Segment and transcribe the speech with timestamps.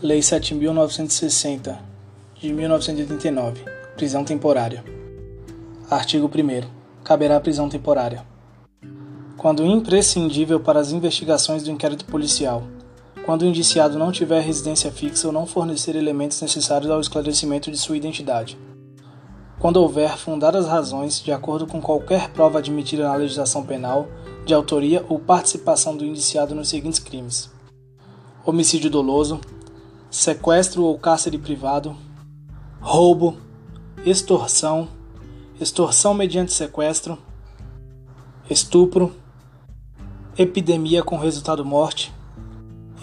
[0.00, 1.76] Lei 7.960,
[2.40, 3.64] de 1989.
[3.96, 4.84] Prisão temporária.
[5.90, 6.68] Artigo 1.
[7.02, 8.24] Caberá prisão temporária.
[9.36, 12.62] Quando imprescindível para as investigações do inquérito policial.
[13.26, 17.76] Quando o indiciado não tiver residência fixa ou não fornecer elementos necessários ao esclarecimento de
[17.76, 18.56] sua identidade.
[19.58, 24.06] Quando houver fundadas razões, de acordo com qualquer prova admitida na legislação penal,
[24.46, 27.50] de autoria ou participação do indiciado nos seguintes crimes:
[28.46, 29.40] homicídio doloso,
[30.10, 31.94] sequestro ou cárcere privado,
[32.80, 33.36] roubo,
[34.06, 34.88] extorsão,
[35.60, 37.18] extorsão mediante sequestro,
[38.48, 39.14] estupro,
[40.36, 42.12] epidemia com resultado morte,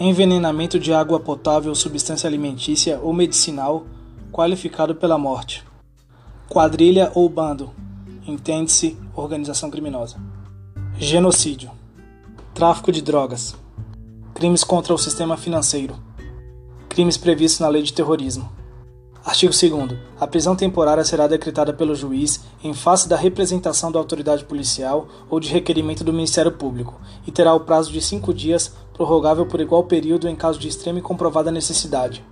[0.00, 3.86] envenenamento de água potável, substância alimentícia ou medicinal
[4.32, 5.64] qualificado pela morte,
[6.48, 7.70] quadrilha ou bando,
[8.26, 10.16] entende-se organização criminosa,
[10.98, 11.70] genocídio,
[12.52, 13.54] tráfico de drogas,
[14.34, 16.04] crimes contra o sistema financeiro
[16.96, 18.50] crimes previstos na Lei de Terrorismo.
[19.22, 19.98] Artigo 2.
[20.18, 25.38] A prisão temporária será decretada pelo juiz em face da representação da autoridade policial ou
[25.38, 29.84] de requerimento do Ministério Público e terá o prazo de cinco dias, prorrogável por igual
[29.84, 32.24] período em caso de extrema e comprovada necessidade.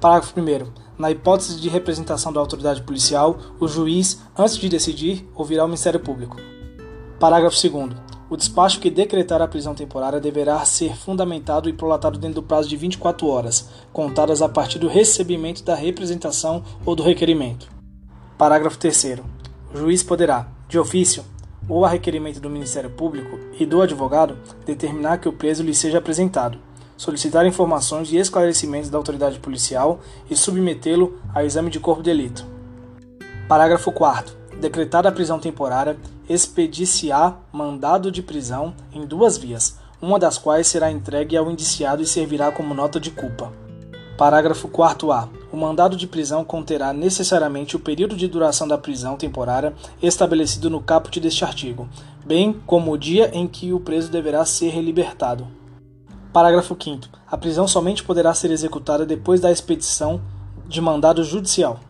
[0.00, 0.72] Parágrafo 1.
[0.98, 6.00] Na hipótese de representação da autoridade policial, o juiz, antes de decidir, ouvirá o Ministério
[6.00, 6.38] Público.
[7.20, 8.11] Parágrafo 2.
[8.32, 12.66] O despacho que decretar a prisão temporária deverá ser fundamentado e prolatado dentro do prazo
[12.66, 17.68] de 24 horas, contadas a partir do recebimento da representação ou do requerimento.
[18.38, 19.20] Parágrafo 3.
[19.74, 21.22] O juiz poderá, de ofício,
[21.68, 25.98] ou a requerimento do Ministério Público e do advogado, determinar que o preso lhe seja
[25.98, 26.56] apresentado,
[26.96, 32.46] solicitar informações e esclarecimentos da autoridade policial e submetê-lo a exame de corpo de delito.
[33.46, 35.96] Parágrafo 4 decretada a prisão temporária,
[36.32, 42.06] expedici-á mandado de prisão em duas vias, uma das quais será entregue ao indiciado e
[42.06, 43.52] servirá como nota de culpa.
[44.16, 45.28] Parágrafo 4a.
[45.52, 50.80] O mandado de prisão conterá necessariamente o período de duração da prisão temporária estabelecido no
[50.80, 51.88] caput deste artigo,
[52.24, 55.46] bem como o dia em que o preso deverá ser relibertado.
[56.32, 57.08] Parágrafo 5.
[57.30, 60.20] A prisão somente poderá ser executada depois da expedição
[60.66, 61.80] de mandado judicial.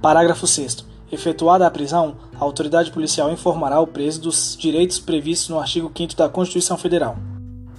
[0.00, 0.93] Parágrafo 6.
[1.14, 6.16] Efetuada a prisão, a autoridade policial informará o preso dos direitos previstos no artigo 5
[6.16, 7.16] da Constituição Federal.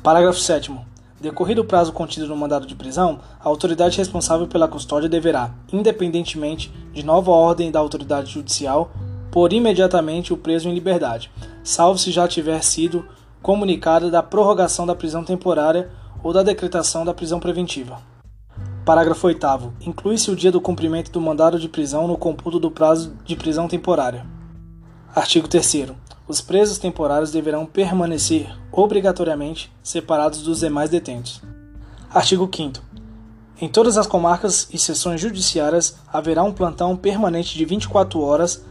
[0.02, 0.72] Parágrafo 7.
[1.20, 6.72] Decorrido o prazo contido no mandado de prisão, a autoridade responsável pela custódia deverá, independentemente
[6.94, 8.90] de nova ordem da autoridade judicial,
[9.30, 11.30] pôr imediatamente o preso em liberdade,
[11.62, 13.06] salvo se já tiver sido
[13.42, 15.90] comunicada da prorrogação da prisão temporária
[16.24, 18.00] ou da decretação da prisão preventiva.
[18.86, 19.74] Parágrafo 8.
[19.82, 23.68] Inclui-se o dia do cumprimento do mandado de prisão no computo do prazo de prisão
[23.68, 24.24] temporária.
[25.16, 25.88] Artigo 3.
[26.28, 31.42] Os presos temporários deverão permanecer obrigatoriamente separados dos demais detentos.
[32.14, 32.80] Artigo 5.
[33.60, 38.64] Em todas as comarcas e seções judiciárias haverá um plantão permanente de 24 horas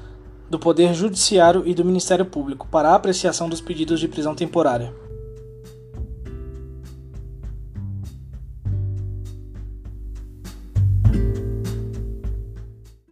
[0.48, 4.94] do Poder Judiciário e do Ministério Público para a apreciação dos pedidos de prisão temporária.